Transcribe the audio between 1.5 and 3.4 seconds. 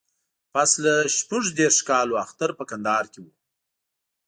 دیرشو کالو اختر په کندهار کې و.